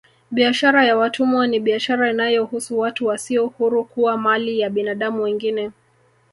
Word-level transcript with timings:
Biashara 0.31 0.85
ya 0.85 0.97
watumwa 0.97 1.47
ni 1.47 1.59
biashara 1.59 2.09
inayohusu 2.11 2.79
watu 2.79 3.05
wasio 3.07 3.47
huru 3.47 3.85
kuwa 3.85 4.17
mali 4.17 4.59
ya 4.59 4.69
binadamu 4.69 5.21
wengine 5.23 5.71